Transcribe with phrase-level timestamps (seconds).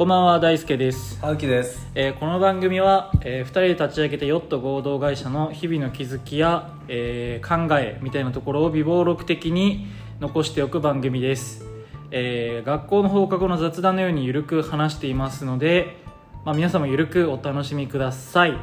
[0.00, 1.86] こんばんは大輔です、青木です。
[1.94, 9.88] えーこの番組は、え2人で立ち上げたヨット合同会社の日々の気づきや、えー考えみたいなところを微暴録的に
[10.18, 11.66] 残しておく番組です、
[12.12, 15.98] えー学校の放課後の雑談のようにゆるく話していますので、
[16.46, 18.52] まあ、皆様ゆるくお楽しみください。
[18.52, 18.54] ち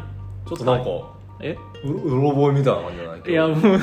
[0.54, 0.90] ょっとなんか、
[1.42, 1.56] え？
[1.84, 3.30] ううろ覚えみたいな感じじゃない？
[3.30, 3.80] いやもう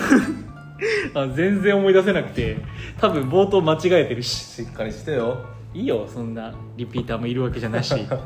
[1.14, 2.57] あ全然思い出せなくて
[3.00, 4.34] 多分冒頭間違えてるし。
[4.45, 7.95] しっかりしてよいいよそんなリピーターもいるわけじゃないし。
[8.09, 8.19] 今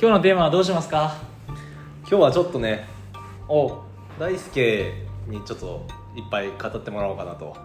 [0.00, 1.14] 日のテーマはどうしますか？
[2.08, 2.86] 今日はちょっとね
[3.48, 3.66] お。
[3.68, 3.72] う
[4.20, 4.92] 大輔
[5.26, 7.56] にちょっといっぱい語ってもらおうかなと、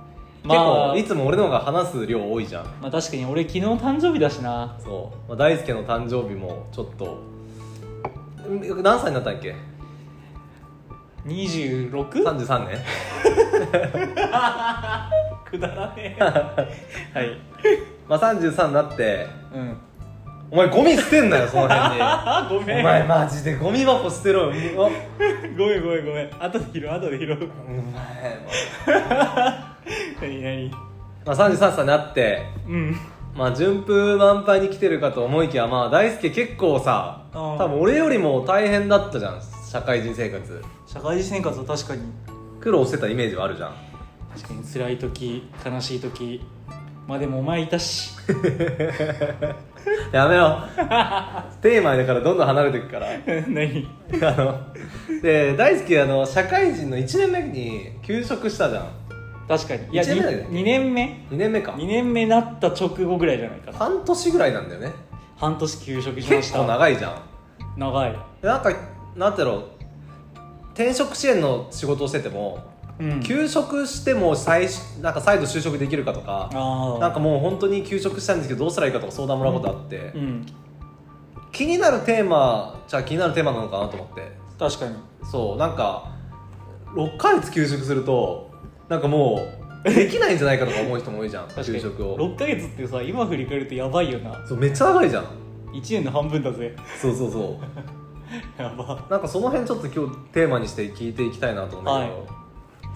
[0.43, 0.93] まあ。
[0.93, 2.65] 結構いつも俺の方が話す量多いじゃん。
[2.81, 4.75] まあ確かに俺昨日誕生日だしな。
[4.79, 7.05] そう、まあ、大輔の誕生日もちょっと
[8.49, 9.55] ん何歳になったんっけ
[11.27, 11.91] ？26?
[12.23, 12.79] 33年
[15.45, 16.23] くだらねえ。
[16.23, 17.37] はい
[18.09, 19.77] まあ33になってうん。
[20.51, 22.01] お前ゴミ捨てんなよその辺に。
[22.01, 22.79] あ ごめん。
[22.79, 24.51] お前マジでゴミ箱捨てろよ。
[25.55, 26.29] ごめんごめんごめん。
[26.39, 27.49] 後で拾う後で拾う。
[27.67, 27.79] お前。
[27.79, 27.89] も
[30.21, 30.41] 何？
[30.41, 30.71] 何う、
[31.25, 32.95] まあ、33歳になってうん。
[33.35, 40.63] まあ順風満帆に来てるかと思いきやまあ大輔結構さうん多分俺よりも大変だったじゃん社会人生活。
[40.87, 42.01] 社会人生活は確かに。
[42.59, 43.73] 苦労してたイメージはあるじゃん。
[44.35, 46.41] 確かに辛い時悲しい時
[47.09, 48.11] まあでもお前いたし。
[50.13, 53.07] やめようテーマだからどんどん離れていくから。
[53.49, 53.87] 何？
[54.21, 54.59] あの
[55.19, 58.89] で大輔あの社会人の1年目に休職したじゃん。
[59.47, 59.91] 確かに。
[59.91, 60.47] いや一年目だよね。
[60.51, 61.71] 2, 年目？2年目か。
[61.71, 64.91] 2年目なった直後ぐらいじゃないかな半年ぐらいなんだよね。
[65.35, 67.21] 半年休職しまし結た構長いじゃん。
[67.75, 68.11] 長い。
[68.39, 68.71] でなんか
[69.15, 69.47] なんていう。
[69.47, 69.63] の
[70.75, 72.68] 転職支援の仕事をしてても、
[72.99, 73.23] うん。
[73.23, 74.67] 休職しても再
[75.01, 76.49] なんか再度就職できるかとか
[76.99, 80.45] なんかもう本当に休職したいんですけどどうしたらいいかとか相談もらうことあって、うん。
[81.51, 84.31] 気になるテーマじゃあ気になるテーマなのかなと思って。
[84.57, 84.95] 確かに。
[85.23, 86.11] そうなんか
[86.95, 88.51] 6ヶ月休職すると
[88.87, 89.47] なんかも
[89.85, 91.67] うできないんじゃないかとか思う人も多いじゃん確かに。
[91.67, 92.17] 休職を。
[92.17, 94.45] 6ヶ月ってさ今振り返るとやばいよな。
[94.47, 95.25] そうめっちゃ長いじゃん。
[95.73, 96.75] 1年の半分だぜ。
[96.99, 97.57] そうそうそう。
[98.61, 99.05] やば。
[99.09, 102.38] なんかその辺ちょっと今日テーマにして聞いていきたいなと思うんだけど、はい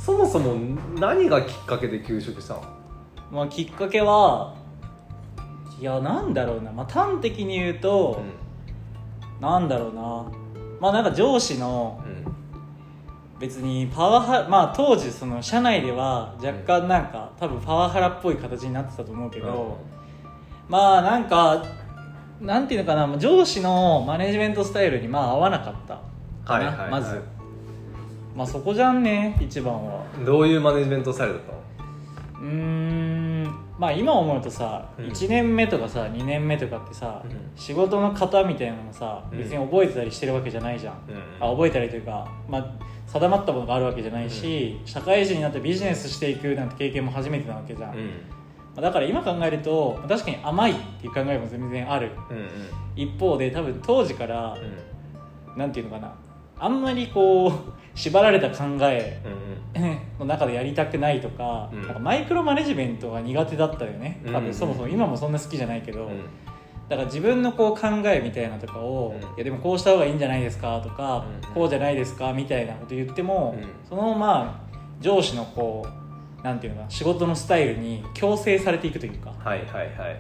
[0.04, 0.56] そもそも
[1.00, 2.64] 何がきっかけで休職したの？
[3.32, 4.56] まあきっかけは
[5.80, 8.22] いやなんだろうな、まあ、端的に言うと、
[9.40, 10.32] なんだろうな。
[10.80, 12.24] まあなんか上司のうん。
[13.40, 19.80] 別にパワハラまあ当時その社内では若干なんか多分パワハラっぽい形になってたと思うけど、
[20.70, 21.66] まあなんか
[22.40, 23.18] なんていうのかな。
[23.18, 25.96] 上司のマネジメントスタイルにまあ合わなかった
[26.46, 26.92] かな、はいはいはい。
[26.92, 27.22] まず
[28.36, 30.04] まあそこじゃんね一番は。
[30.18, 31.58] うんどういうマネジメントスタイルだったの？
[32.42, 33.44] うーん。
[33.80, 35.06] まあ今思うとさ、うん。
[35.08, 37.52] 1年目とかさ2年目とかってさ、うん。
[37.56, 39.38] 仕事の型みたいなのさうん。
[39.38, 41.48] 別に覚えてたりしてるわけじゃないじゃん、うん。
[41.48, 42.66] あ覚えたりというか、まあ、
[43.08, 48.10] 定まったものがあるわけじゃないし、社会人になってビジネスしていくなんて経験も初めてなわけじゃん、まうん。
[48.78, 52.12] あだから今考えると確かに甘いっていう考えも全然ある。
[52.30, 52.48] うんうん。
[52.96, 54.94] 一方で多分当時からうん。
[55.58, 56.12] なんていうのかな
[56.64, 57.54] あんまりこう
[57.94, 59.22] 縛られた考え
[59.76, 59.98] うんうん。
[60.20, 61.82] の中でやりたくないとか,、うん。
[61.82, 64.22] なんかマイクロマネジメントが苦手だったよね。
[64.26, 64.36] 多うん。
[64.38, 64.88] うん分そもそも。
[64.88, 66.10] 今もそんな好きじゃないけど、うん。
[66.88, 69.22] だから自分のこう考えみたいなとかを、うん。
[69.22, 71.54] いやでもこうした方がいいんじゃないですかとか、うん。
[71.54, 73.68] こうじゃないですかみたいなこと言っても、うん。
[73.90, 75.86] そのまあ上司のこ
[76.42, 79.34] うなんていうのかな仕事のスタイルに強制されていくというか。
[79.44, 80.18] はいはいはい。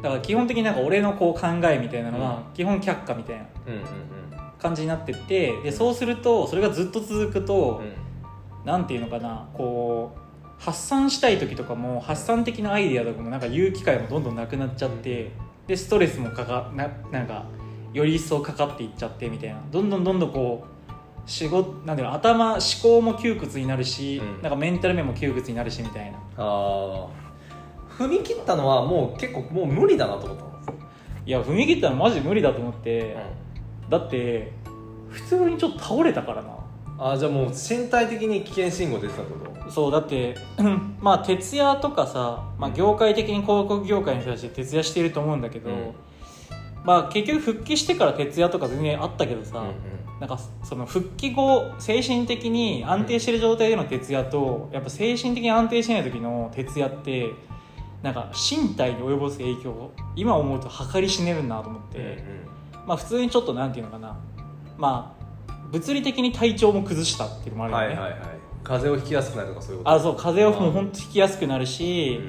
[0.00, 3.44] だから基本的になんか俺のこう考えみたいなのは基本却下みたいな。
[3.66, 3.82] うんうん
[4.62, 7.86] 感じになってってでそうするとそれがずっと続くと、うん。
[7.86, 7.92] うん
[8.64, 15.32] なんていうのかなこう発散したい時とかも発散的なアイデアとかもなんか言う機会もどんどんなくなっちゃって
[15.66, 17.44] でストレスもかかななんか
[17.92, 19.60] より一層かかっていっちゃってみたいな。
[19.72, 24.42] どんどんどんどんこう仕事なんていうの頭思考も窮屈になるし、うん。
[24.42, 26.18] なんかメンタル面も窮屈になるしみたいな。
[26.18, 27.08] ああ
[27.98, 30.78] 踏み切ったのはもう結構もう無理だなと思ったの？
[31.26, 33.16] いや踏み切ったのマジ無理だと思って、
[33.92, 34.50] だって
[35.10, 36.48] 普通にちょっと倒れたからな。
[36.98, 39.70] ああじゃあもう身体的に危険信号出てたってこと？
[39.70, 45.92] そうだってうん まあ徹夜とかさ、まあ、業界的に広告業界の人たち徹夜していると思うんだけど、うん。
[46.84, 49.62] まあ結局復帰してから徹夜とか全然あったけどさ、
[50.20, 57.30] なんかその復帰後精神的に安定してる状態での徹夜とやっぱ精神的に安定してない時の徹夜って
[58.02, 62.24] なんか身体に及ぼす影響今思うと計り知れるなと思って、
[62.86, 64.16] まあ普通にちょっとなんていうのかな。
[64.78, 65.22] まあ
[65.70, 68.28] 物理的に体調も崩したっていうのもあるよね、はいはいはい。
[68.62, 69.90] 風邪をひきやすくなるとかそういうこと？
[69.90, 72.20] あそう風邪をもう本当ひきやすくなるし、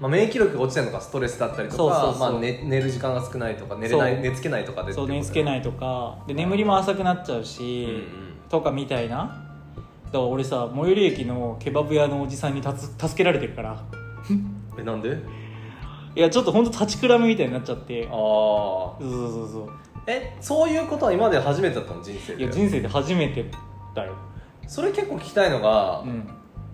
[0.00, 2.32] まあ、免疫力が落ちてるのかストレスだったりとかそうそうそう。
[2.32, 6.18] まあ、寝寝る時間が少ないとか寝れない寝つけないとかでそう寝つけないいとか。
[6.26, 9.16] で眠りも浅くなっちゃうし、うんうんとかみたいな。
[9.16, 13.82] だから俺さ最寄り駅のケバブ屋のおじさんにたつ助けられてるから。
[14.78, 15.18] えなんで？
[16.14, 18.04] いやちょっと本当立ちくらみみたいになっちゃって。
[18.04, 19.70] ああそうそうそうそう
[20.06, 23.44] えそういうことは今まで初めてだったの人生いやで人生で初めて
[23.94, 24.14] だよ。
[24.66, 26.28] それ結構聞きたいのが、うん。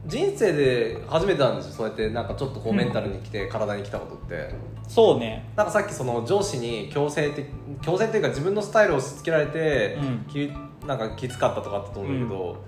[0.06, 4.54] 人生で初めてなんですよそうやってなんかちょっとこうメンタルに来て、体に来たことって。
[4.88, 5.52] そうね。
[5.56, 7.46] なんかさっきその上司に強制的
[7.82, 10.24] 強制っていうか自分のスタイルを押し付けられて、うん。
[10.26, 10.50] き
[10.86, 12.64] なんかきつかったとかあったと思うんだけど、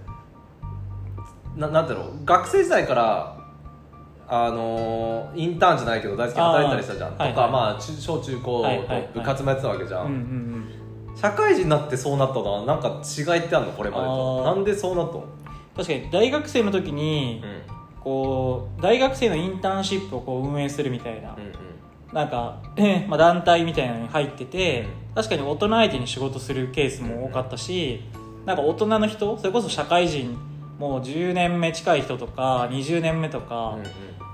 [1.56, 2.25] ななんていうの？
[2.25, 3.42] 学生時代から
[4.34, 7.12] あのーインターンじゃないけど大好きに働いたりしたじゃん。
[7.12, 7.50] とか、はいはい。
[7.50, 8.69] まあ中小中高と
[9.12, 10.69] 部活もやってたわけじゃん、うんうん
[11.14, 13.73] 社会人になってそうなったのはなんか違いってあるの？
[13.73, 14.44] これまでと。
[14.44, 15.29] なんでそうなったの、うん
[15.76, 17.43] 確かに大学生の時に、
[18.00, 22.14] こう大学生のインターンシップをこう運営するみたいな、うんうん。
[22.14, 28.02] なんか、えまあ、団体みたいなのに入ってて確かに大人相手に仕事するケースも多かったし
[28.44, 30.37] なんか大人の人それこそ社会人
[30.79, 33.79] もう10年目近い人とか20年目とか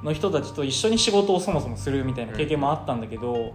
[0.03, 3.55] の人たちと一緒に仕事をそもそもするみたいな経験もあったんだけど、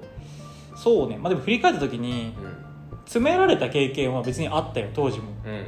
[0.75, 2.63] そうね、まあ、でも振り返った時にうんうん
[3.05, 5.31] 詰められた経験は別にあったよ当時も。
[5.45, 5.65] うんうん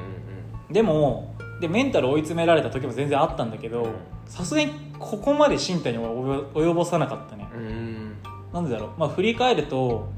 [0.72, 3.88] でもでメンタル追い詰められた時も全然あったんだけど
[4.26, 7.48] さすがにここまで身体には及ぼさなかったね。
[7.56, 7.62] うん。
[7.62, 8.16] うん
[8.52, 8.90] なんでだろう。
[8.98, 10.10] まあ振り返ると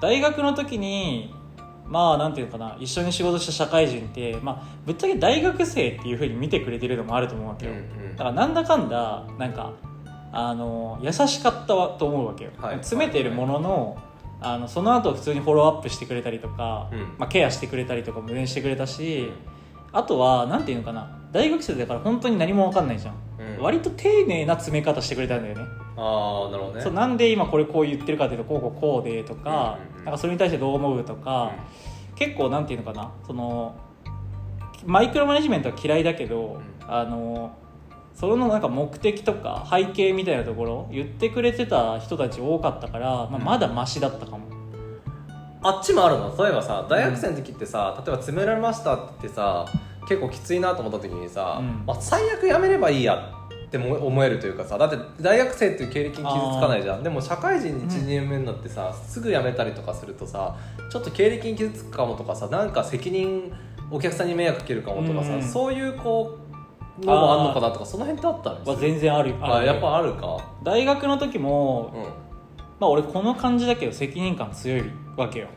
[0.00, 1.34] 大学の時に
[1.88, 8.16] まあなんていうのかな一緒に仕事した社会人って、まあ、ぶっちゃけ大学生っていうふうに見てくれてるのもあると思うわけよ、うんうん。
[8.16, 9.72] だからなんだかんだなんか
[10.30, 12.76] あの優しかったわと思うわけよ、はい。
[12.76, 13.98] 詰めてるものの
[14.40, 16.98] あのその後普通にフォローアップしてくれたりとか、うん。
[17.18, 19.32] まあ、ケアしてくれたりとかも全然してくれたし、
[19.90, 23.14] あとはなんていうのかな大学生だから本当に何も分かんないじゃん、
[23.56, 23.62] うん。
[23.62, 25.64] 割と丁寧な詰め方してくれたんだよね
[26.00, 26.80] ああなるほどね。
[26.82, 30.04] そうなんで今これこう言ってるかっていうとこうこうこうでとか,、うんうんうん。
[30.04, 31.52] なんかそれに対してどう思うとか、
[32.14, 33.74] 結構なんていうのかなその
[34.86, 37.56] マイクロマネジメントは嫌いだけど、あの
[38.14, 44.46] それのなんか目的とか背景みたいなところ言ってくれてた人たち多かったから、まあ、まだマシだったかも、
[45.62, 46.34] あっちもあるの？
[46.36, 49.66] 例えばさ大学生の時ってさ、例えば詰められましたって言ってさ
[50.08, 51.84] 結構きついなと思った時にさ、うん。
[51.86, 53.32] まあ、最悪やめればいいや
[53.68, 56.24] っても思えるというかさだって大学生っていう経歴に傷つ
[56.58, 57.02] かないじゃん。
[57.02, 60.56] でも社会人うん12年目になってさ、すぐ辞めたりとかするとさ
[60.90, 63.52] ちょっと経歴に傷つくかもとかさなんか責任
[63.90, 65.42] お客さんに迷惑かけるかもとかさ、うん。
[65.42, 66.38] そういうこ
[67.02, 70.54] うのもあんのかなとかその辺ってあったんですは全然あるあるやっぱあるか？
[70.64, 72.02] 大学の時も、うん。
[72.80, 74.84] まあ俺この感じだけど責任感強い
[75.16, 75.48] わけよ。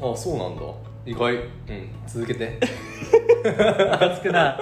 [0.00, 0.62] あそうなんだ。
[1.04, 1.34] 意外。
[1.34, 1.50] うん。
[2.06, 2.60] 続けて
[3.50, 4.58] ムカつくな。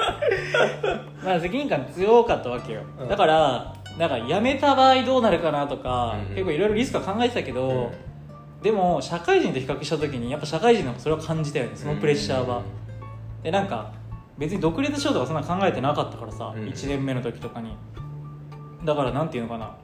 [1.24, 3.08] まあ責任感強かったわけよ、うん。
[3.08, 6.34] だからなんか辞めた場合どうなるかなとか、うんうん。
[6.34, 7.92] 結構いろいろリスクは考えてたけど、
[8.62, 12.62] でも社会人と比較した時にやっぱ社会人の方がそれは感じたよねそのプレッシャーは、
[13.42, 13.92] でなんか
[14.38, 16.62] 別に独立しようとかそんな考えてなかったからさ、うん。
[16.62, 17.76] うん1年目の時とかに。
[18.84, 19.76] だからなんていうのかな。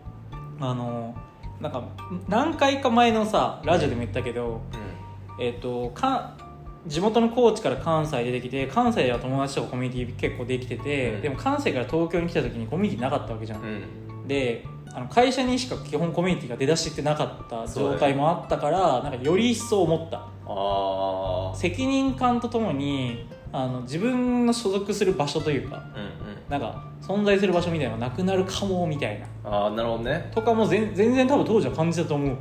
[0.61, 1.15] あの
[1.61, 1.85] なんか
[2.29, 4.63] 何回か前のさラジオでも言ったけど、
[5.39, 6.37] えっ、とか
[6.87, 11.21] 地元の高知から関西出てきて関西では友達とかコミュニティ結構できてて、うん。
[11.23, 13.67] でも関西から東京に来た時にコミュニティなかったわけじゃん、うん。
[13.67, 13.71] う
[14.25, 20.19] んであの会社にしか基本コミュニティが出だしってなかった状態もあったから、なんかより一層思った。
[20.19, 26.11] ああ責任感とともにあの自分の所属する場所というかうんうん。
[26.49, 29.27] なんか存在する場所みたいなのがなくなるかもみたいな。
[29.49, 30.29] ああなるほどね。
[30.35, 32.37] とかも全全然多分当時は感じたと思う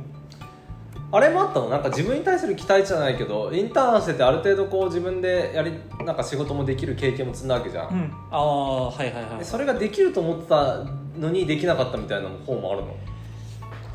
[1.12, 1.68] あれもあったの？
[1.68, 5.72] なんか自分に対する期待値じゃないけどインターンしててある程度こう自分でやり
[6.04, 8.12] なんか仕事もできる経験も積んだわけじゃん、うん。
[8.30, 9.38] ああはいはいはい。
[9.38, 10.84] でそれができると思ってた
[11.18, 12.96] のにできなかったみたいな方もあるの？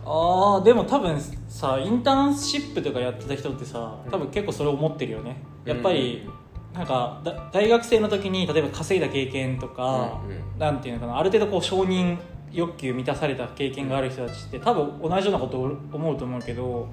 [0.06, 5.38] ああでも多分さインターンシップとかやってた人ってさ多分結構それ思ってるよね。
[5.64, 6.30] やっぱり
[6.74, 10.60] なんかだ大学生の時に例えば稼いだ経験とか、うんうん。
[10.60, 12.18] なんていうのかなある程度こう承認
[12.52, 16.88] 欲求満たされた経験がある人たちって多分同じようなことを思うと思うけど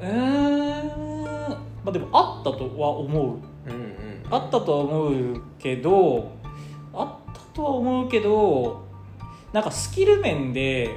[0.00, 3.24] えー、まあでもあったとは思う。
[3.24, 4.22] うんうん。
[4.30, 6.32] あったとは思うけど
[6.92, 8.84] あったとは思うけど
[9.52, 10.90] なんかスキル面で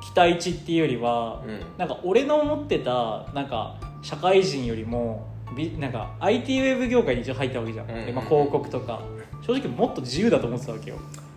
[0.00, 1.60] 期待値っていうよりは、うん。
[1.78, 8.06] なんか俺の思ってたなんか社会人よりもビなんか IT ウェブ業界に一応入ったわけじゃん、うんうんうん。
[8.06, 9.00] でまあ、広告とか。
[9.42, 10.96] 正直もっと自由だと思ってたわけよ、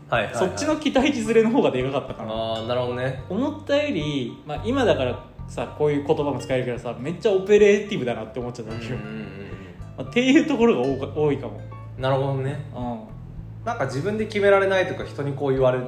[0.10, 2.31] はいはい、はい、そっちの期待値ずれの方がでかかったかな。
[2.31, 3.24] ああなるほどね。
[3.29, 9.27] 思ったより、まあ、今だからさこういう言葉も使えるけどさめっちゃオペレーティブだなって思っちゃったんうんうん
[9.97, 10.81] まあ、っていうところが
[11.15, 11.57] 多いかも。
[11.57, 12.65] うんなるほどね。
[12.75, 12.99] うん。
[13.63, 15.79] なんか自分で決められないとか人にこう言われ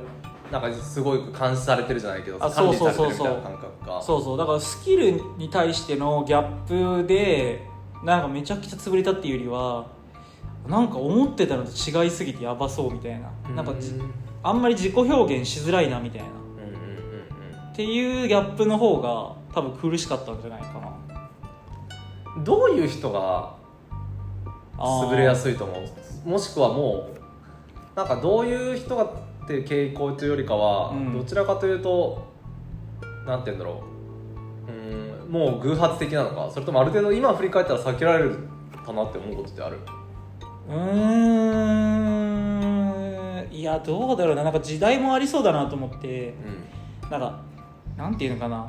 [0.51, 3.17] なんかすごい監視されてるじゃないけどあ管理されてそうそう。
[3.17, 4.01] そうそうるみたいな感覚が。
[4.01, 4.37] そうそう。
[4.37, 7.61] だからスキルに対してのギャップで
[8.03, 9.87] なんかめちゃくちゃ潰れたっていうよりは
[10.67, 13.29] なんか思ってたのと違いすぎてやばそうみたいな。
[13.55, 16.27] なんかじうんあんまり自己表現しづらいなみたいな。
[17.71, 20.87] っていうギャップの方が多分苦しかったんじゃないかな。
[22.35, 23.55] うんどういう人が
[24.77, 25.11] あー。
[25.11, 25.73] 優れやすいと思
[26.25, 26.29] う？
[26.29, 27.17] もしくはもう
[27.95, 29.09] なんかどういう人がっ
[29.47, 31.17] ていう傾向というよりかは、うん。
[31.17, 32.27] どちらかというと
[33.25, 33.81] なんて言うんだろ
[34.67, 34.71] う。
[34.71, 34.73] う
[35.29, 36.47] んもう偶発的なのか。
[36.51, 38.37] それともある程度今振り返ったら避けられる
[38.85, 39.79] かなって思うことってある？
[40.69, 40.75] うー
[43.49, 43.51] ん。
[43.51, 44.43] いやどうだろうな。
[44.43, 46.35] なんか時代もありそうだなと思って。
[47.03, 47.09] うん。
[47.09, 47.41] なんか
[47.97, 48.67] なんていうのかな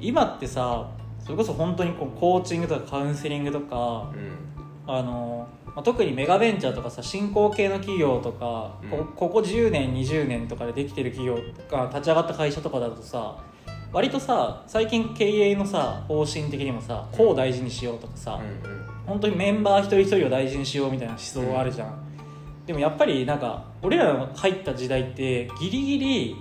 [0.00, 4.56] 今ってさそれこそ本当にこうコーチングとかカウンセリングとかうん。
[4.88, 8.90] あの、まあ、特にメガベンチャーとかさ新興系の企業とか、うん。
[8.90, 13.38] こここ10年20年とかでできてる企業とか立ち上がった会社とかだとさ
[13.92, 18.86] 割とさ最近経営のさ方針的にもさこう大事にしようとかさ、うん。
[19.06, 22.06] 本当にメンバー一人一人を大事にしようみたいな思想あるじゃん、
[22.66, 26.36] でもやっぱりなんか俺らの入った時代ってギリギリ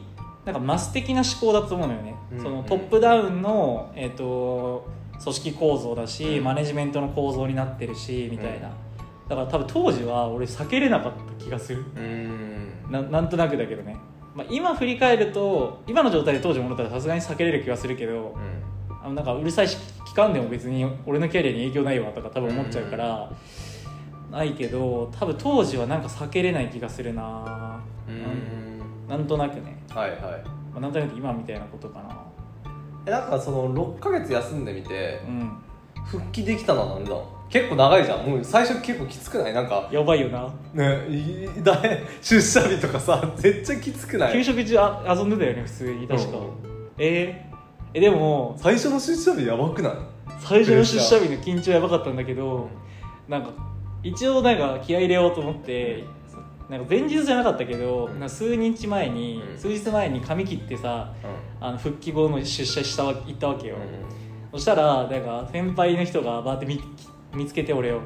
[0.46, 2.42] なんかマス的な思考だと思うのよね、うん。
[2.42, 4.88] そのトップダウンの、えー、と
[5.22, 8.70] 組織構造だし、うんマネジメントの構造になってるしみたいな、
[9.28, 11.84] だから多分当時は俺避けれなかった気がする。
[11.96, 12.04] うん。
[12.04, 13.98] うんななんとなくだけどね、
[14.36, 18.38] まあ、今振り返ると今の状態で当時戻ったらさすがに避けれる気がするけど、
[19.04, 23.32] あのなんかうるさいし聞かんでも別に俺のキャリアに影響ないわとか多分思っちゃうから、
[24.32, 27.82] ないけど多分当時はなんか避けれない気がするな。
[28.08, 28.65] うん
[29.08, 30.20] なんとなくね、はいはい。
[30.20, 32.26] まあ、なんとなく今みたいなことかな。
[33.08, 35.52] えなんかその6ヶ月休んでみてうん。
[36.06, 37.16] 復帰できたのはなんだ？
[37.50, 38.26] 結構長いじゃん。
[38.26, 39.54] もう最初結構きつくない？
[39.54, 40.54] なんかやばいよな。
[40.74, 44.34] ねいだい出社日とかさ絶対きつくない？
[44.34, 47.56] 給食中あ遊んでたよね普通に確か、うんえー？
[47.96, 49.94] えでも最初の出社日やばくない？
[50.40, 52.70] 最初の出社日の緊張やばかったんだけど、
[53.28, 53.52] なんか
[54.04, 56.04] 一応なんか気合い入れようと思って
[56.70, 58.30] なんか前日じゃなかったけど、うん。
[58.30, 59.58] 数日前に、うん。
[59.58, 61.14] 数日前に髪切ってさ
[61.62, 63.80] あの復帰後の出社したわ行ったわけよ、う
[64.54, 66.82] そしたらなんか先輩の人がバーって見
[67.34, 67.98] 見つけて俺を。
[67.98, 68.02] ん。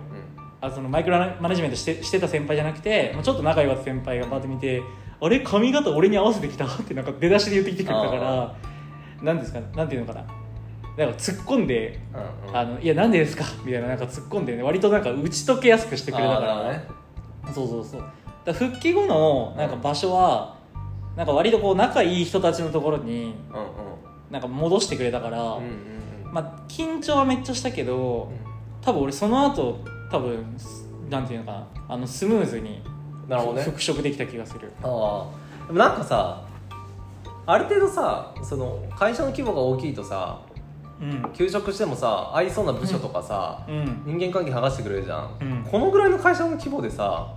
[0.62, 4.82] あそのマイクロマネジメントしてしてた先輩じゃなくてもうちょっと仲良かった先輩がバーって見て
[5.22, 5.40] 「あれ？
[5.40, 6.66] 髪型俺に合わせてきた?
[6.68, 8.56] 」ってなんか出だしで言ってきてくれたから
[9.24, 9.62] なんですか？
[9.78, 10.26] なんていうのかな？
[11.06, 12.58] なんか突っ込んでうんうん。
[12.58, 13.46] あのいやなんでですか？
[13.64, 16.72] みたいななんか突っ込んでね割となんか打ち解けやすくしてくれたから。
[16.74, 16.84] ね。
[17.56, 18.04] そうそうそう
[18.54, 20.58] 復帰後のなんか場所は
[21.16, 23.36] なんか割とこう仲いい人たちのところに
[24.32, 25.60] なんか戻してくれたから、
[26.32, 28.32] まあ緊張はめっちゃしたけど
[28.82, 30.56] 多分俺その後多分
[31.10, 32.82] なんていうのかなあのスムーズに
[33.28, 33.64] なるほどね。
[33.64, 34.72] 復職できた気がする。
[34.84, 35.28] あ
[35.64, 36.44] あでもなんかさ
[37.46, 40.42] ある程度さその会社の規模が大きいとさ
[41.02, 41.32] うん。
[41.34, 44.04] 休職してもさ合いそうな部署とかさ、うん。
[44.06, 45.64] 人間関係剥がしてくれるじゃん、うん。
[45.64, 47.34] このぐらいの会社の規模でさ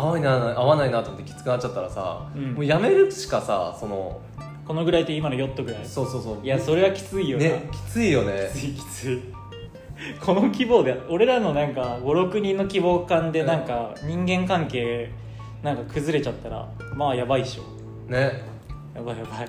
[0.00, 2.54] 合わないな合わないなと思ってきつくなっちゃったらさ、うん。
[2.54, 4.20] もう辞めるしかさその
[4.66, 6.44] このぐらいって今のヨットぐらいそうそうそう。
[6.44, 8.50] いやそれはきついよな、ねきついよね。
[8.54, 9.20] きついきつい。
[10.24, 15.10] この規模で俺らのなんか56人の規模感でなんか人間関係
[15.62, 18.10] なんか崩れちゃったらまあやばいっしょ。
[18.10, 18.42] ね。
[18.94, 19.48] やばいやばい。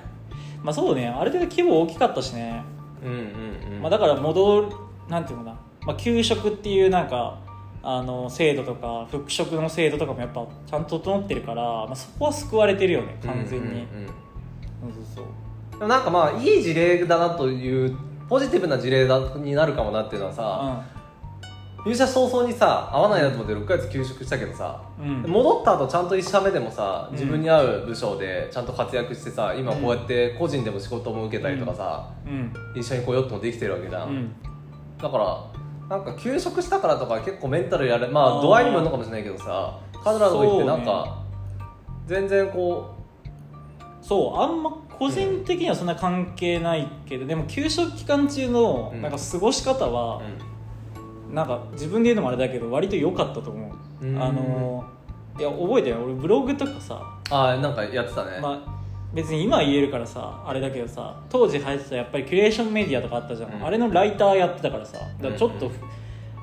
[0.62, 2.62] まあそうねある程度規模大きかったしね、
[3.02, 3.82] うんうんうん。
[3.82, 4.68] まあ、だから戻る
[5.08, 5.56] なんていうのかな、
[5.86, 7.38] まあ、給食っていうなんか
[7.82, 13.82] あの制度とか復職の制度とかもやっぱちゃんと整ってるから、まあ、そこは救われてるよね完全に、うんうんうん
[14.82, 15.24] そうそう
[15.78, 17.96] でもなんかまあいい事例だなという
[18.28, 20.84] ポジティブな事例だになるかもなっていうのはそうさ、
[21.84, 27.16] 入社早々にさ合わないなと思って6ヶ月休職したけどさ、うん、うん、戻った後ちゃんと1社目でもさうん。
[27.16, 32.52] 自分に合う部署でちゃんと活躍してさ今こうやって個人でも仕事も受けたりとかさ、うん。
[32.80, 34.32] 一緒にこうヨットもできてるわけじゃん、うん。
[34.98, 35.51] だから
[35.88, 41.22] なんか休職したからとか結構メンタルやれまあ度合いにもよるのかもしれないけどさ彼らのとってなんか、
[42.06, 42.96] 全然こ
[44.00, 49.02] そうあんま個人的にはそんな関係ないけど、でも給食期間中のうん。
[49.02, 50.22] なんか過ごし方う、は
[51.28, 51.34] う、ん。
[51.34, 54.22] なんか自分で言うのもあれだけど割と良かったと思う、うん。
[54.22, 54.84] あの
[55.38, 58.81] いや覚えてない俺ブログとかさ、ああなんかやってたね、まあ、
[59.14, 63.64] 別に今は言えるからさあれだけどさ当時流行ってたやっぱりキュレーションメディアとかあったじゃん、うん。
[63.64, 64.98] あれのライターやってたからさ。
[64.98, 65.72] だからちょっと、うん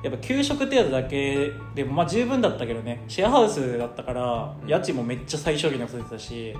[0.02, 3.04] やっぱ給食程度だけでもまあ十分だったけどね。
[3.06, 4.68] シェアハウスだったからうん。
[4.68, 6.54] 家賃もめっちゃ最小限に抑えてたし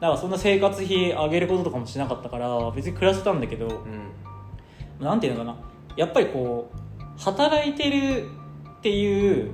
[0.00, 3.68] だからそんな生活費上げることとかもしなかったから別に暮らせたんだけど
[5.00, 5.04] うん。
[5.04, 5.56] なんていうのかな。
[5.96, 8.24] やっぱりこう働いてる
[8.78, 9.52] っていう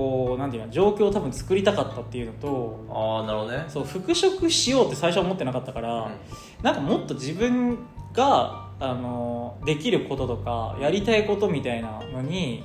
[0.00, 3.64] こうなんていうの状況を多分作りたかったっていうのとああなるほどね。
[3.68, 6.10] そう復職しようって最初は思ってなかったから、
[6.62, 7.78] なんかもっと自分
[8.14, 12.64] があのできることとかやりたいことみたいなのに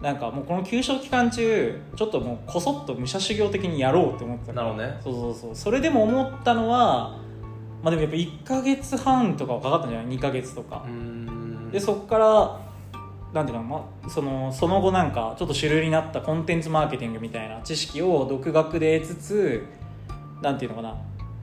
[0.00, 4.52] なんかもうこの休職期間中ちょっともうこそっと武者修行的にやろうって思ってた。
[4.54, 4.98] なるほどね。
[5.04, 5.54] そうそうそう。
[5.54, 7.18] それでも思ったのは
[7.82, 10.84] まあでもやっぱ1か月半とかはかかったんじゃない？2か月とか。
[10.86, 11.70] う、ん。
[11.70, 12.69] でそこから
[13.32, 19.66] なんていうの、まあ、そのその後なんかちょっと主流になったコンテンツマーケティングみたいな知識を独学で得つつ
[20.42, 20.96] なんていうのかな、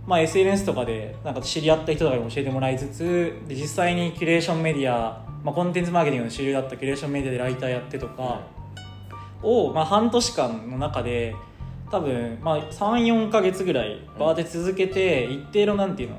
[0.06, 8.42] まあ、SNS とかでなんか知り合った人とかに教えてもらいつつで実際にキュレーションメディア、まあ、コンテンツマーケティングの主流だったキュレーションメディアでライターやってとか
[9.42, 11.36] を、まあ、半年間の中で
[11.90, 16.18] 多分、まあ、34か月ぐらいバーで続けて一定のなんていうの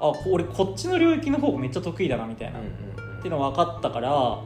[0.00, 2.60] あ俺こっちの領域の方がめっちゃ得意だなみたいな。
[3.16, 4.38] っていうのが分かったから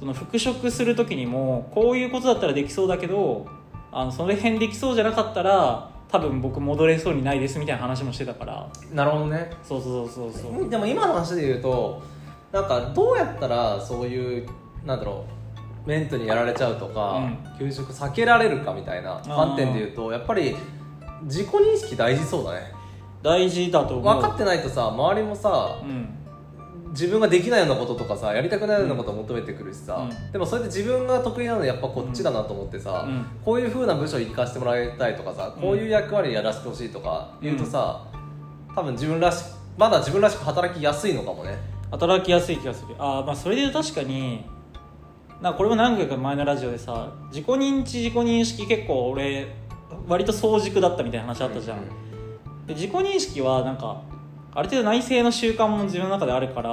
[0.00, 3.46] その復職する時にもこういうことだったらできそうだけど
[3.92, 8.68] あのその辺できそうじゃなかったら多分僕戻れそうにないですみたいな話もしてたから。
[8.92, 9.50] なるほどね。
[9.62, 12.02] そうそうそうそうでも今の話で言うと
[12.50, 14.48] なんかどうやったらそういう
[14.84, 15.24] なんだろ
[15.86, 17.58] うメントにやられちゃうとか、うん。
[17.58, 20.56] 休職避けられるかみたいな観点で言うとやっぱり
[21.24, 22.72] 自己認識大事そうだね。
[23.22, 24.14] 大事だと思う。
[24.16, 26.16] 分かってないとさ周りもさうん
[26.90, 30.32] 自分ができないようなこととかさやりたくないようなことを求めてくるしさ、うん。
[30.32, 33.26] でもそれで自分が得意なのやっぱこっちだなと思ってさ、うん。
[33.44, 38.06] こういう風な部署に行かせてもらいたいとかさこういう役割やらせてほしいとか言うとさ、
[38.74, 39.44] 多分自分らし
[39.78, 41.56] まだ自分らしく働きやすいのかもね。
[41.90, 42.94] 働きやすい気がする。
[42.98, 44.44] あーまあそれで確かに
[45.40, 49.54] なこれも何回か前のラジオでさ自己認知自己認識結構俺
[50.06, 51.78] 割と早熟だったみたいな話あったじゃん、
[52.66, 54.02] で自己認識はなんか
[54.54, 56.70] ある程度内政の習慣も自分の中であるから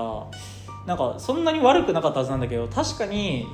[0.85, 3.45] なんかそんなに悪くなかったはずなんだけど確かに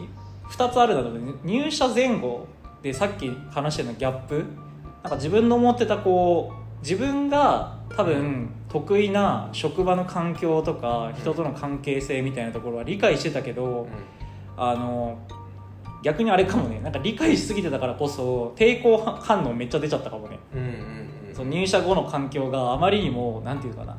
[0.49, 1.39] 2つあるなと思う。
[1.43, 2.47] 入社前後
[2.81, 4.45] でさっき話してたギャップ。
[5.03, 13.87] なんか自分の思ってたこう自分が多分得意な職場の環境とか人との関係性みたいなところは理解してたけど、
[14.55, 15.17] あの
[16.03, 16.79] 逆にあれかもね。
[16.81, 20.39] なんか理解しすぎてたからこそ抵抗反応めっちゃ出ちゃったかもね。
[21.33, 23.97] その入社後の環境があまりにもなんていうかな、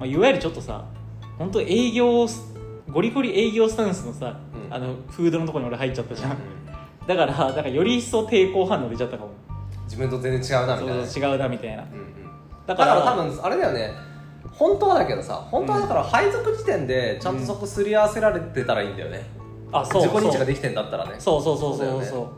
[0.00, 0.84] まあ、いわゆるちょっとさ
[1.38, 2.26] 本当営業
[2.90, 4.74] ゴリゴリ営業スタンスのさ、うん。
[4.74, 6.36] あのフードのところに俺入っちゃったじゃん、
[7.06, 9.30] だからだからより一層抵抗反応出ちゃったかも。
[9.84, 11.06] 自分と全然違うなみたいな。
[11.06, 11.82] そう違うなみたいな。
[11.82, 12.06] うんうん。
[12.66, 13.92] だからら多分あれだよね。
[14.52, 19.24] 本当はだけどさ本当はだから配属時点でちゃんとそこすり合わせられてたらいいんだよね、
[19.72, 21.16] あそう自己認知ができてんだったらね。
[21.18, 21.98] そうそうそうそうそう。
[21.98, 22.32] そうだよ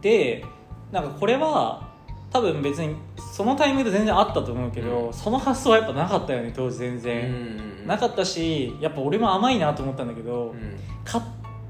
[0.00, 0.44] で
[0.92, 1.87] なんかこれは
[2.30, 2.94] 多分別に
[3.32, 5.12] そのタイミングで全然あったと思うけど、うん。
[5.12, 7.86] その発想はやっぱなかったよね当時全うん然、うん。
[7.86, 10.76] なかったしやっぱ俺も甘いなと思ったんだけど、うん。
[11.04, 11.22] か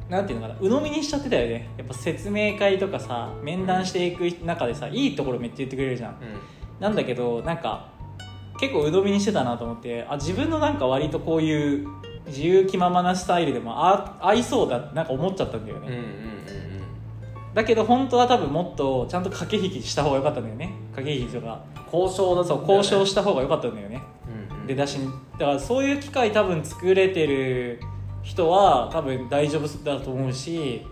[0.09, 1.69] なんていうのかな鵜呑みにしちゃってたよね。
[1.77, 6.17] やっぱ説明会とかさ面談していく中でさいいところめっちゃ言ってくれるじゃん。
[6.81, 7.91] なんだけどなんか
[8.59, 11.87] 結構鵜呑みにしてたなと思ってあ自分のなんか割とこういう
[12.27, 16.68] 自由気ままなスタイルでもあ合いそうだってなんか思っちゃったんだよね、うんうんうん
[17.59, 20.71] だけど本当は多分もっとちゃんと駆け引きした方が良かったんだよね。
[20.95, 24.01] 駆け引きとかうん交渉だそう交渉した方が良かったんだよね。
[24.53, 24.67] うんうん。
[24.69, 27.81] 出だしにだからそういう機会多分作れてる
[28.23, 30.87] 人は多分大丈夫だと思うし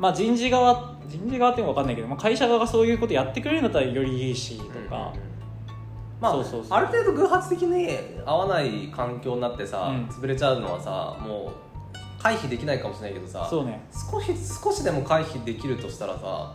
[0.00, 5.14] まあ人事側人事側っていうのか分かんないけど、まあ、会社側がそういうことやってくれるんだったらよりいいしとか、
[6.20, 6.76] まあそうそうそう。
[6.76, 7.88] ある程度偶発的に
[8.26, 10.06] 合わない環境になってさ、うん。
[10.06, 11.69] 潰れちゃうのはさもう
[12.22, 13.80] 回避できないかもしれないけどさそうね。
[14.10, 16.54] 少し少しでも回避できるとしたらさ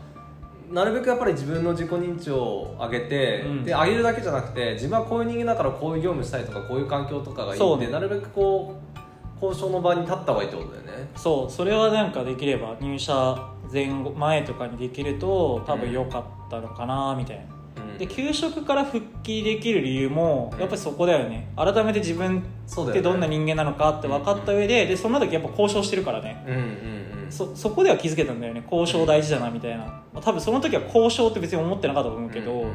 [0.71, 3.63] なるべくやっぱり自分の自己認知を上げて、うん。
[3.63, 8.75] で上げるだけじゃなくて自分はこういう人間だからこういう業務したいとかこういう環境とかがいいんでなるべくこ
[9.41, 11.09] う交渉の場に立った方がいいってことだよね。
[11.15, 11.51] そう。
[11.51, 17.54] それはなんかできれば入社前後前とかにできると多分良かったのかなみたいな、うん
[17.97, 21.47] で給食から復帰できる理由もやっぱりそこだよね。
[21.55, 22.43] 改めて自分
[22.89, 26.43] ってどんな人間なのかって分かった上ででその時やっぱ交渉してるからね。
[26.47, 27.31] うんうんうん。
[27.31, 28.63] そそこでは気づけたんだよね。
[28.71, 32.73] 交渉大事だなみたいな、まあ多分その時は交渉って別に思ってなかったと思うけど、うんうん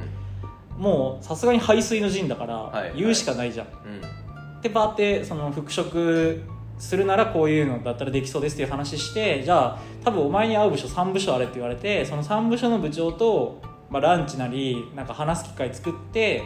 [0.80, 4.60] もうさすがに排水の陣だからはい言うしかないじゃん、うん。
[4.62, 6.42] でバーってその復職
[6.78, 16.42] するならこういうのだったらできそうですっていう話してじゃあ多分お前に合う部署3部署あれって言われてその3部署の部長と、まあ、ランチなりなんか話す機会作って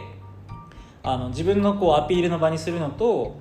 [1.03, 3.37] あの自分のこうアピールの場にするのと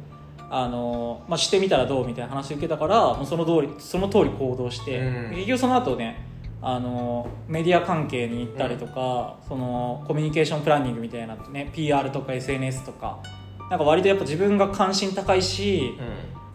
[0.50, 5.34] あの、まあ、してみたらどうみたいな話を受けたからもうその通りその通り行動して、うん。
[5.34, 6.28] 結局その後ね
[6.60, 13.20] あのメディア関係に行ったりとか、そのコミュニケーションプランニングみたいなね PR とか SNS とか
[13.68, 15.92] なんか割とやっぱ自分が関心高いし、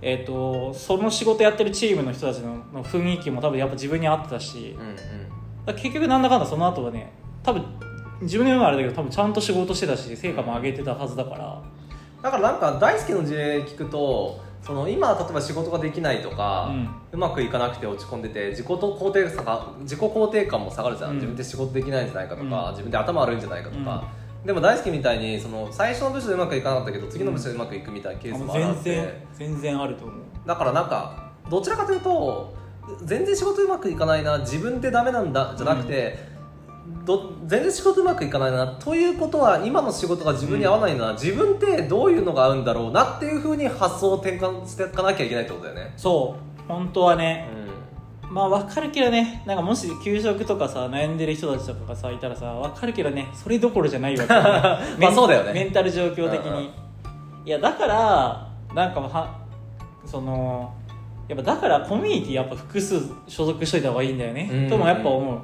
[0.01, 4.89] えー、とその仕事やってるチームの人たちのの雰囲気も多分やっぱ自分に合ってたしうん
[5.67, 5.75] うん。
[5.75, 7.11] 結局なんだかんだその後はね
[7.49, 7.65] 多分
[8.21, 11.61] 自分で言うのはあれだけど多分ちゃんと仕事してたし成果も上げてたはずだから。
[12.21, 16.69] だからなんか大好きの事例聞くとその今例えば仕事ができないとか、
[17.11, 21.15] うまくいかなくて落ち込んでて自己肯定感が自己肯定感も下がるじゃん、うん。
[21.15, 22.71] 自分で仕事できないんじゃないかとか、うん。
[22.71, 24.03] 自分で頭悪いんじゃないかとか、
[24.45, 30.17] でも大好きみたいにその最初の部署でうまくいかなかったけど次の部署でうまくいくみたいなケースもあるあって、全然全然あると思う。
[30.45, 32.53] だからなんかどちらかというと
[33.05, 36.28] 全然仕事うまくいかないな自分でダメなんだじゃなくて、
[37.05, 46.61] ど全然仕事うまくいかないなということは今の仕事が自分に合わないな、自分ってどういうのが合うんだろうなっていうふうに発想を転換していかなきゃいけないってことだよね、そう。
[46.67, 47.59] 本当はね。
[48.29, 54.79] まあ分かるけどねなんかもし給食とかさ悩んでる人たちとかがさいたらさ分かるけどねそれどころじゃないわけよね。
[54.99, 55.53] メンそうだよね。
[55.53, 56.69] メンタル状況的に、
[57.45, 59.35] いやだからなんかは
[60.05, 60.71] その
[61.27, 64.69] やっぱだからコミュニティやっぱ複数所属しといた方がいいんだよね、うん。
[64.69, 65.39] ともやっぱ思う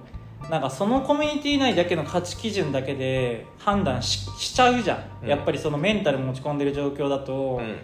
[0.49, 5.29] なんかそのコミュニティ内だけの価値基準だけで判断ししちゃうじゃん、うん。
[5.29, 7.77] やっぱりそのメンタル持ち込んでる状況だと、うん。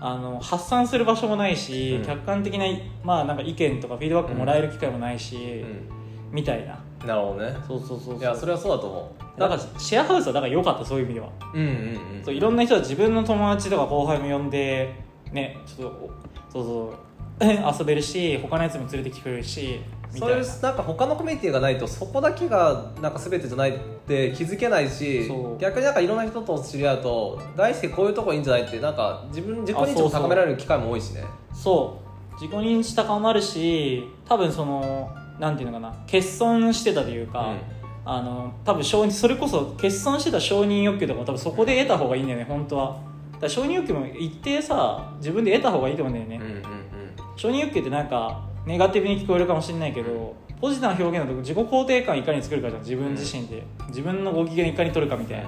[0.00, 2.06] あの発散する場所もないし、うん。
[2.06, 2.66] 客観的な,、
[3.04, 6.78] まあ、なんか意見とかフィードバックもらえる機会もないし、うみたいな。
[7.06, 7.56] なるほどね。
[7.66, 8.18] そうそうそうそう。
[8.18, 9.28] いやそれはそうだと思う。
[9.38, 14.92] だからシェアハウスはだから良かったそういう意味では、うんうんうんそういろんな人は自分の友達とか後輩も呼んで
[15.32, 16.10] ねちょっと
[16.52, 16.98] そうそう
[17.78, 19.80] 遊べるし他のやつも連れてきてくれるし
[20.12, 31.24] みたそういうなんか他のコミュニティがないとそこだけがなんか全てじゃないって気づけないし逆になんかいろんな人と知り合うと大輔こういうとこいいんじゃないってなんか自分自己認知あそうそうも高められる機会も多いしね。
[31.52, 32.08] そう。
[32.40, 37.54] 自己認知高まるし多分そのなんていうのかな欠損してたというか、
[38.04, 42.96] あの多分承認それこそ欠損してた承認欲求とかも多分そこで得た方がいいんだよね本当は。
[43.40, 46.62] だ承認欲求も一定さ自分で得た方がいいと思うんだよね、うんうんうん。
[47.36, 52.82] 承認欲求ってなんかネガティブに聞こえるかもしれないけどポジティブな表現だと自己肯定感いかに作るかじゃん。
[52.82, 55.46] 自分自身で、自分のご機嫌いかに取るかみたいな、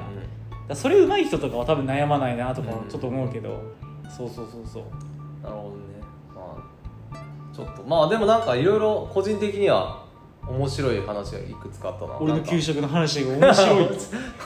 [0.68, 2.88] だそれ上手い人とかは多分悩まないなとかうん。
[2.88, 3.60] ちょっと思うけど、
[4.08, 4.82] そうそうそうそう。
[5.42, 5.82] なるほどね。
[6.34, 6.56] ま
[7.12, 7.82] あちょっと。
[7.82, 10.04] まあでもなんかいろいろ個人的には
[10.48, 12.18] 面白い話がいくつかあったな。
[12.18, 13.88] 俺の給食の話が面白い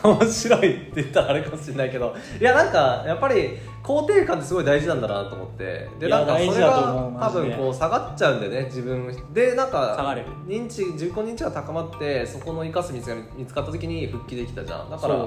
[0.03, 2.15] 面白いって言ったらあれかもしれないけど。
[2.41, 5.89] いやなんかやっぱり肯定感ってすごい大事なんだなと思って。
[5.99, 9.09] でなんかそれが多分こう下がっちゃうんでね自分。
[9.33, 14.91] でなんか認知自己認知が高まってそこの生かす道が見つかった時に復帰できたじゃん。
[14.91, 15.27] だから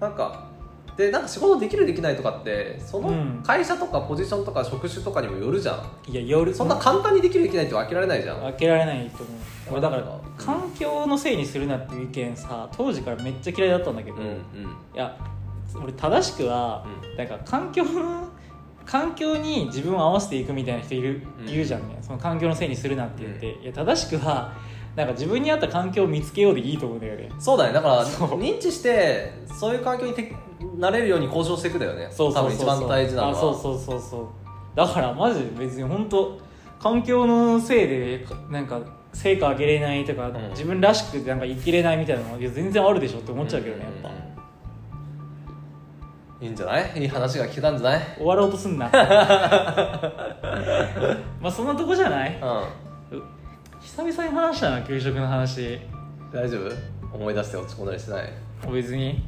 [0.00, 0.53] なんか
[0.96, 3.42] でなんか仕事できるできないとかってそのうん。
[3.44, 8.40] 会社とかポジションとか職種とかにもよるじゃん、いや夜そんな簡単にできるできないって分けられないじゃん。
[8.40, 9.38] 開けられないと思う。
[9.72, 14.36] 俺だから環境のせいにするなっていう意見さ当時からめっちゃ嫌いだったんだけど、いうんうん。
[14.94, 15.16] や
[15.82, 18.28] 俺正しくは、うなんか環境の
[18.86, 21.46] 環境に自分を合わせていくみたいな人いる、うん。
[21.46, 21.98] 言うじゃんね。
[22.02, 24.52] その環境のせいにするなって言って、いや正しくは
[24.96, 27.28] なんか自分に合った環境を見つけようでいいと思うんだよね。
[27.38, 27.72] そうだね。
[27.72, 30.32] だから認知してそういう環境にて
[30.78, 32.08] なれるように交渉していくだよね。
[32.10, 32.64] そうそうそうそう。
[32.64, 33.34] 多分一番大事なのは。
[33.34, 34.26] あそうそうそうそう。
[34.76, 36.38] だからマジで別に本当
[36.80, 38.80] 環境のせいでなんか
[39.12, 40.50] 成果上げれないとか、ん。
[40.50, 44.10] 自分らしくなんか生きれないみたいなのはいや全然あるでしょって思っちゃうけどね、やっぱ。
[46.40, 46.92] いいんじゃない？
[47.00, 48.00] いい話が聞けたんじゃない？
[48.16, 48.88] 終わろうとすんな。
[51.40, 52.38] まあそんなとこじゃない？
[52.40, 52.64] うん
[53.96, 55.78] 久々に話したな給食の話。
[56.32, 57.16] 大丈夫？
[57.16, 58.32] 思い出して落ち込んだりしてない？
[58.72, 59.22] 別に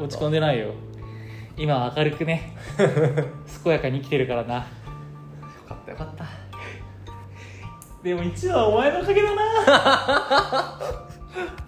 [0.00, 0.72] 落ち込んでないよ。
[1.56, 2.56] 今は明るくね。
[3.64, 4.54] 健やかに生きてるからな。
[4.54, 4.62] よ
[5.68, 6.24] かったよかった。
[8.02, 10.78] でも一番はお前のおかげだな